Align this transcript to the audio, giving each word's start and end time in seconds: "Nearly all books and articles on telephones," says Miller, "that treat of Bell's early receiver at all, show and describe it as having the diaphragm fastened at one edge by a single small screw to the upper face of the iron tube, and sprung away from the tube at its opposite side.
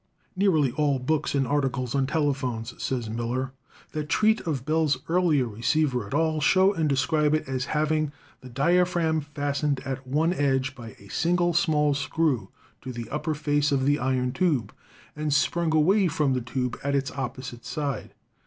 "Nearly 0.35 0.71
all 0.71 0.97
books 0.97 1.35
and 1.35 1.45
articles 1.45 1.93
on 1.93 2.07
telephones," 2.07 2.73
says 2.81 3.07
Miller, 3.07 3.51
"that 3.91 4.09
treat 4.09 4.41
of 4.47 4.65
Bell's 4.65 4.97
early 5.07 5.43
receiver 5.43 6.07
at 6.07 6.13
all, 6.15 6.41
show 6.41 6.73
and 6.73 6.89
describe 6.89 7.35
it 7.35 7.47
as 7.47 7.65
having 7.77 8.11
the 8.39 8.49
diaphragm 8.49 9.21
fastened 9.21 9.79
at 9.81 10.07
one 10.07 10.33
edge 10.33 10.73
by 10.73 10.93
a 10.97 11.07
single 11.09 11.53
small 11.53 11.93
screw 11.93 12.49
to 12.81 12.91
the 12.91 13.07
upper 13.09 13.35
face 13.35 13.71
of 13.71 13.85
the 13.85 13.99
iron 13.99 14.31
tube, 14.31 14.73
and 15.15 15.31
sprung 15.35 15.71
away 15.71 16.07
from 16.07 16.33
the 16.33 16.41
tube 16.41 16.79
at 16.83 16.95
its 16.95 17.11
opposite 17.11 17.63
side. 17.63 18.15